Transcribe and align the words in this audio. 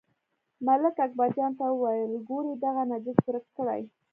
ملک 0.65 0.95
اکبرجان 1.05 1.51
ته 1.59 1.65
وویل، 1.71 2.11
ګورئ 2.27 2.53
دغه 2.65 2.81
نجس 2.89 3.17
ورک 3.25 3.45
کړئ. 3.57 3.81